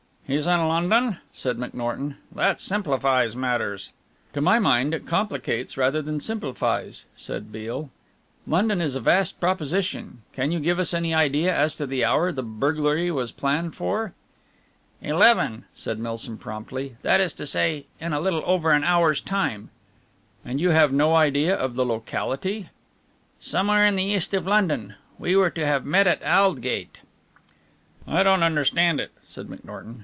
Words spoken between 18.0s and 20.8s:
a little over an hour's time." "And you